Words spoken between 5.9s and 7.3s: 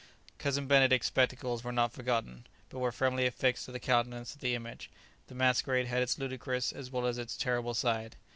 its ludicrous as well as